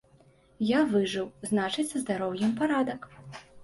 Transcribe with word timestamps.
Я 0.69 0.79
выжыў, 0.95 1.29
значыць, 1.51 1.89
са 1.93 1.97
здароўем 2.07 2.51
парадак. 2.61 3.01